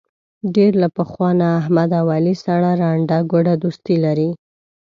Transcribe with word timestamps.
ډېر 0.55 0.71
له 0.81 0.87
پخوا 0.95 1.29
نه 1.39 1.47
احمد 1.59 1.89
او 1.99 2.05
علي 2.15 2.35
سره 2.45 2.69
ړنده 2.79 3.17
ګوډه 3.31 3.53
دوستي 3.63 3.95
لري. 4.05 4.29